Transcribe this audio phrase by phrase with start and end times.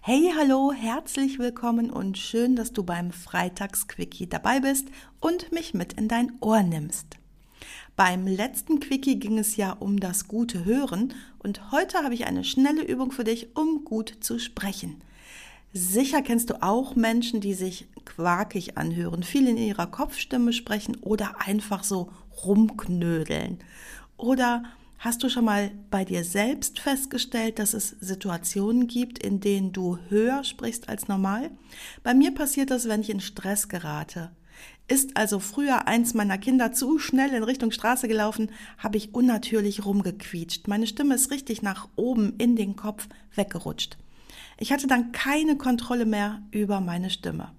[0.00, 4.86] Hey, hallo, herzlich willkommen und schön, dass du beim Freitagsquickie dabei bist
[5.20, 7.16] und mich mit in dein Ohr nimmst.
[7.96, 12.44] Beim letzten Quickie ging es ja um das gute Hören und heute habe ich eine
[12.44, 15.02] schnelle Übung für dich, um gut zu sprechen.
[15.74, 21.40] Sicher kennst du auch Menschen, die sich quakig anhören, viel in ihrer Kopfstimme sprechen oder
[21.44, 22.10] einfach so
[22.46, 23.58] rumknödeln.
[24.16, 24.62] Oder
[25.00, 29.96] Hast du schon mal bei dir selbst festgestellt, dass es Situationen gibt, in denen du
[30.08, 31.50] höher sprichst als normal?
[32.02, 34.32] Bei mir passiert das, wenn ich in Stress gerate.
[34.88, 39.84] Ist also früher eins meiner Kinder zu schnell in Richtung Straße gelaufen, habe ich unnatürlich
[39.84, 40.66] rumgequietscht.
[40.66, 43.06] Meine Stimme ist richtig nach oben in den Kopf
[43.36, 43.98] weggerutscht.
[44.58, 47.52] Ich hatte dann keine Kontrolle mehr über meine Stimme.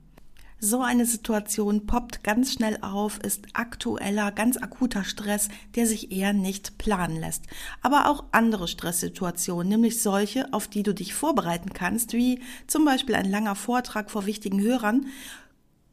[0.61, 6.33] So eine Situation poppt ganz schnell auf, ist aktueller, ganz akuter Stress, der sich eher
[6.33, 7.45] nicht planen lässt.
[7.81, 13.16] Aber auch andere Stresssituationen, nämlich solche, auf die du dich vorbereiten kannst, wie zum Beispiel
[13.16, 15.05] ein langer Vortrag vor wichtigen Hörern,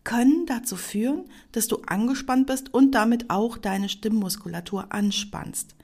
[0.06, 5.74] können dazu führen, dass du angespannt bist und damit auch deine Stimmmuskulatur anspannst.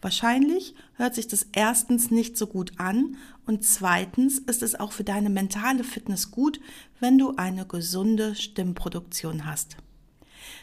[0.00, 5.04] Wahrscheinlich hört sich das erstens nicht so gut an und zweitens ist es auch für
[5.04, 6.60] deine mentale Fitness gut,
[7.00, 9.76] wenn du eine gesunde Stimmproduktion hast.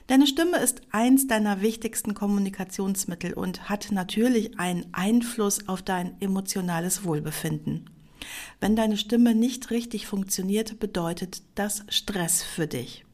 [0.08, 7.04] Deine Stimme ist eins deiner wichtigsten Kommunikationsmittel und hat natürlich einen Einfluss auf dein emotionales
[7.04, 7.90] Wohlbefinden.
[8.62, 13.06] Wenn deine Stimme nicht richtig funktioniert, bedeutet das Stress für dich.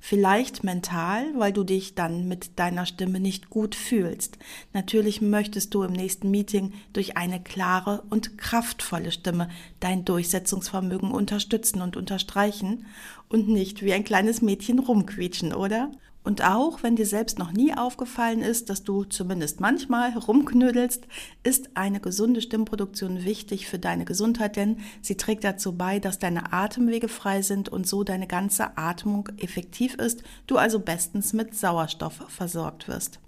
[0.00, 4.38] Vielleicht mental, weil du dich dann mit deiner Stimme nicht gut fühlst.
[4.72, 9.48] Natürlich möchtest du im nächsten Meeting durch eine klare und kraftvolle Stimme
[9.80, 12.86] dein Durchsetzungsvermögen unterstützen und unterstreichen
[13.28, 15.90] und nicht wie ein kleines Mädchen rumquietschen, oder?
[16.24, 21.08] Und auch wenn dir selbst noch nie aufgefallen ist, dass du zumindest manchmal rumknödelst,
[21.42, 26.52] ist eine gesunde Stimmproduktion wichtig für deine Gesundheit, denn sie trägt dazu bei, dass deine
[26.52, 32.24] Atemwege frei sind und so deine ganze Atmung effektiv ist, du also bestens mit Sauerstoff
[32.28, 33.18] versorgt wirst.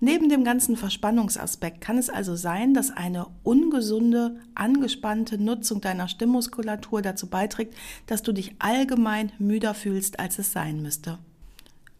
[0.00, 7.02] Neben dem ganzen Verspannungsaspekt kann es also sein, dass eine ungesunde, angespannte Nutzung deiner Stimmmuskulatur
[7.02, 7.74] dazu beiträgt,
[8.06, 11.18] dass du dich allgemein müder fühlst, als es sein müsste.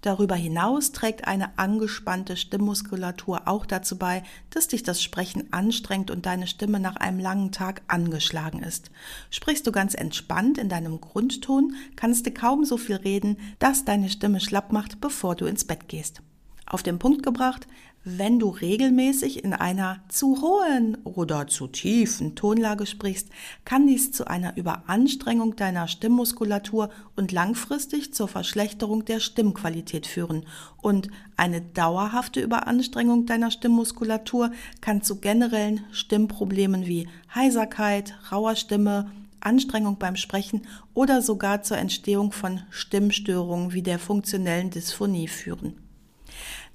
[0.00, 6.25] Darüber hinaus trägt eine angespannte Stimmmuskulatur auch dazu bei, dass dich das Sprechen anstrengt und
[6.25, 8.92] deine Stimme nach einem langen Tag angeschlagen ist.
[9.31, 14.08] Sprichst du ganz entspannt in deinem Grundton, kannst du kaum so viel reden, dass deine
[14.08, 16.22] Stimme schlapp macht, bevor du ins Bett gehst.
[16.64, 17.66] Auf den Punkt gebracht,
[18.04, 23.28] wenn du regelmäßig in einer zu hohen oder zu tiefen Tonlage sprichst,
[23.64, 30.47] kann dies zu einer Überanstrengung deiner Stimmmuskulatur und langfristig zur Verschlechterung der Stimmqualität führen.
[30.81, 39.10] Und eine dauerhafte Überanstrengung deiner Stimmmuskulatur kann zu generellen Stimmproblemen wie Heiserkeit, rauer Stimme,
[39.41, 40.62] Anstrengung beim Sprechen
[40.94, 45.88] oder sogar zur Entstehung von Stimmstörungen wie der funktionellen Dysphonie führen.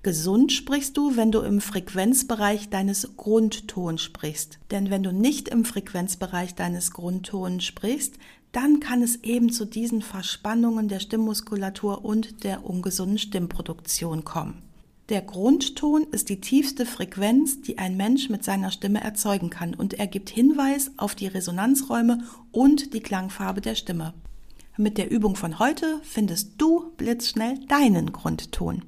[0.04, 4.60] Gesund sprichst du, wenn du im Frequenzbereich deines Grundtons sprichst.
[4.70, 8.16] Denn wenn du nicht im Frequenzbereich deines Grundtons sprichst,
[8.52, 14.62] dann kann es eben zu diesen Verspannungen der Stimmmuskulatur und der ungesunden Stimmproduktion kommen.
[15.08, 19.94] Der Grundton ist die tiefste Frequenz, die ein Mensch mit seiner Stimme erzeugen kann und
[19.94, 24.14] er gibt Hinweis auf die Resonanzräume und die Klangfarbe der Stimme.
[24.76, 28.82] Mit der Übung von heute findest du blitzschnell deinen Grundton.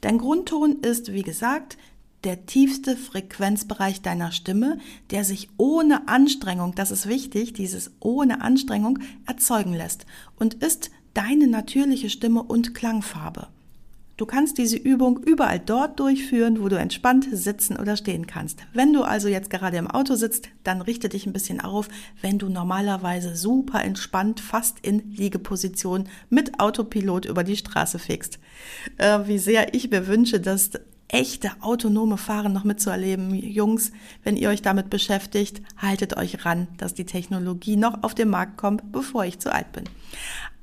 [0.00, 1.76] Dein Grundton ist, wie gesagt,
[2.24, 4.78] der tiefste Frequenzbereich deiner Stimme,
[5.10, 10.06] der sich ohne Anstrengung, das ist wichtig, dieses ohne Anstrengung erzeugen lässt
[10.36, 13.48] und ist deine natürliche Stimme und Klangfarbe.
[14.16, 18.60] Du kannst diese Übung überall dort durchführen, wo du entspannt sitzen oder stehen kannst.
[18.72, 21.88] Wenn du also jetzt gerade im Auto sitzt, dann richte dich ein bisschen auf,
[22.22, 28.38] wenn du normalerweise super entspannt, fast in Liegeposition mit Autopilot über die Straße fegst.
[28.96, 30.70] Äh, wie sehr ich mir wünsche, das
[31.08, 33.34] echte autonome Fahren noch mitzuerleben.
[33.34, 33.92] Jungs,
[34.24, 38.56] wenn ihr euch damit beschäftigt, haltet euch ran, dass die Technologie noch auf den Markt
[38.56, 39.84] kommt, bevor ich zu alt bin.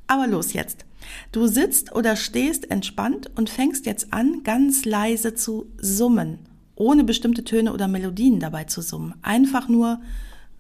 [0.08, 0.86] Aber los jetzt.
[1.32, 6.40] Du sitzt oder stehst entspannt und fängst jetzt an, ganz leise zu summen,
[6.76, 9.16] ohne bestimmte Töne oder Melodien dabei zu summen.
[9.22, 10.00] Einfach nur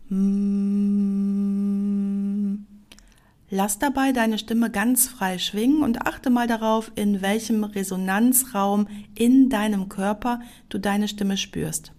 [0.09, 1.73] mm,
[3.55, 9.49] Lass dabei deine Stimme ganz frei schwingen und achte mal darauf, in welchem Resonanzraum in
[9.49, 11.92] deinem Körper du deine Stimme spürst.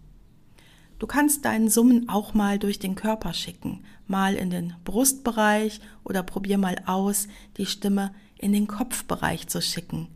[0.99, 6.23] Du kannst deinen Summen auch mal durch den Körper schicken, mal in den Brustbereich oder
[6.23, 10.09] probier mal aus, die Stimme in den Kopfbereich zu schicken.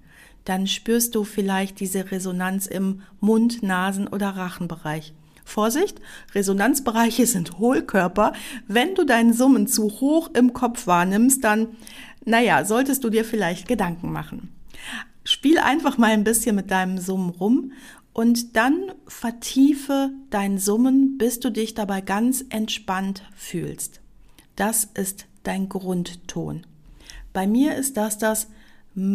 [0.44, 5.12] Dann spürst du vielleicht diese Resonanz im Mund-, Nasen- oder Rachenbereich.
[5.44, 6.00] Vorsicht,
[6.34, 8.32] Resonanzbereiche sind Hohlkörper.
[8.66, 11.68] Wenn du deinen Summen zu hoch im Kopf wahrnimmst, dann,
[12.24, 14.52] naja, solltest du dir vielleicht Gedanken machen.
[15.24, 17.72] Spiel einfach mal ein bisschen mit deinem Summen rum
[18.18, 24.00] und dann vertiefe dein Summen, bis du dich dabei ganz entspannt fühlst.
[24.56, 26.66] Das ist dein Grundton.
[27.32, 28.48] Bei mir ist das das.
[28.96, 29.06] Natürlich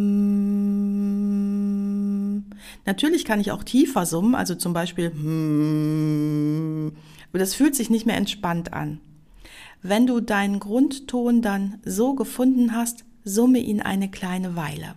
[3.26, 5.12] kann ich auch tiefer summen, also zum Beispiel
[7.28, 9.02] aber das fühlt sich nicht mehr entspannt an.
[9.82, 14.96] Wenn du deinen Grundton dann so gefunden hast, summe ihn eine kleine Weile.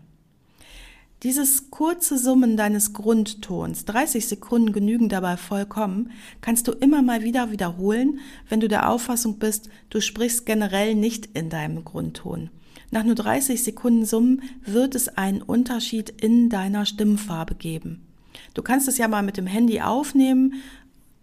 [1.23, 6.11] Dieses kurze Summen deines Grundtons, 30 Sekunden genügen dabei vollkommen,
[6.43, 8.21] kannst du immer mal wieder wiederholen,
[8.51, 12.51] wenn du der Auffassung bist, du sprichst generell nicht in deinem Grundton.
[12.91, 18.07] Nach nur 30 Sekunden Summen wird es einen Unterschied in deiner Stimmfarbe geben.
[18.53, 20.55] Du kannst es ja mal mit dem Handy aufnehmen,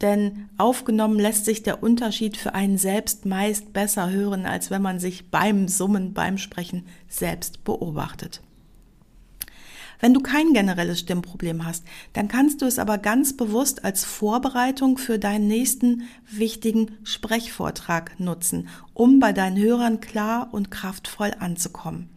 [0.02, 5.00] denn aufgenommen lässt sich der Unterschied für einen selbst meist besser hören, als wenn man
[5.00, 8.42] sich beim Summen, beim Sprechen selbst beobachtet.
[10.04, 14.98] Wenn du kein generelles Stimmproblem hast, dann kannst du es aber ganz bewusst als Vorbereitung
[14.98, 22.10] für deinen nächsten wichtigen Sprechvortrag nutzen, um bei deinen Hörern klar und kraftvoll anzukommen.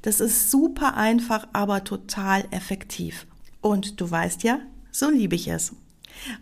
[0.00, 3.26] Das ist super einfach, aber total effektiv.
[3.60, 4.60] Und du weißt ja,
[4.90, 5.74] so liebe ich es.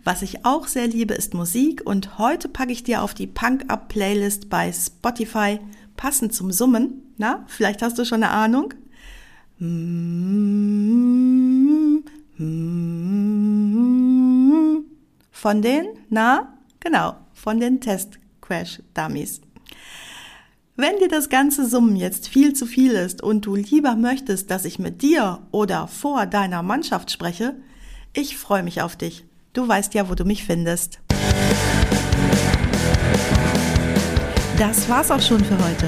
[0.05, 3.65] Was ich auch sehr liebe, ist Musik und heute packe ich dir auf die Punk
[3.67, 5.59] Up Playlist bei Spotify
[5.97, 7.13] passend zum Summen.
[7.17, 8.73] Na, vielleicht hast du schon eine Ahnung?
[15.31, 19.39] Von den, na, genau, von den Test Crash Dummies.
[20.75, 24.65] Wenn dir das ganze Summen jetzt viel zu viel ist und du lieber möchtest, dass
[24.65, 27.55] ich mit dir oder vor deiner Mannschaft spreche,
[28.11, 29.23] ich freue mich auf dich.
[29.53, 30.99] Du weißt ja, wo du mich findest.
[34.57, 35.87] Das war's auch schon für heute.